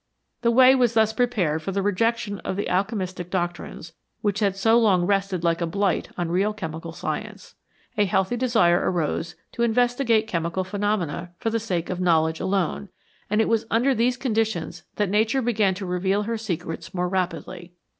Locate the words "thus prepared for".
0.95-1.71